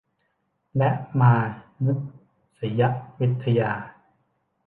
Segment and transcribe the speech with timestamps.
[0.77, 1.33] และมา
[1.85, 1.99] นุษ
[2.79, 2.81] ย
[3.19, 3.71] วิทยา